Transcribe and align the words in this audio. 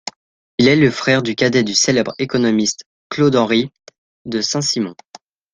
Il 0.57 0.67
est 0.67 0.75
le 0.75 0.89
frère 0.89 1.21
cadet 1.21 1.61
du 1.63 1.75
célèbre 1.75 2.15
économiste 2.17 2.85
Claude 3.09 3.35
Henri 3.35 3.69
de 4.25 4.41
Saint-Simon. 4.41 4.95